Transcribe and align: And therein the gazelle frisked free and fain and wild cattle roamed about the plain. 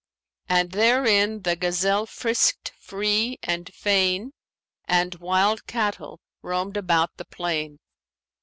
And 0.49 0.71
therein 0.71 1.43
the 1.43 1.55
gazelle 1.55 2.07
frisked 2.07 2.71
free 2.79 3.37
and 3.43 3.71
fain 3.71 4.31
and 4.85 5.13
wild 5.19 5.67
cattle 5.67 6.19
roamed 6.41 6.75
about 6.75 7.11
the 7.17 7.25
plain. 7.25 7.77